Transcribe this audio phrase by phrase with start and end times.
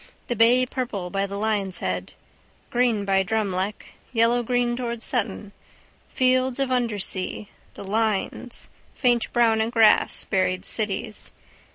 [0.29, 2.13] The bay purple by the Lion's head.
[2.71, 3.89] Green by Drumleck.
[4.15, 5.51] Yellowgreen towards Sutton.
[6.09, 11.31] Fields of undersea, the lines faint brown in grass, buried cities.